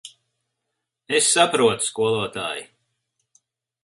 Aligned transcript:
Es 1.17 1.27
saprotu, 1.33 1.87
skolotāj. 1.89 2.65